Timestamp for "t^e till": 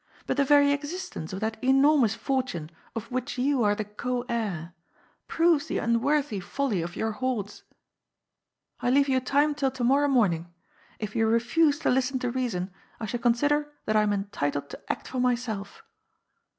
9.21-9.69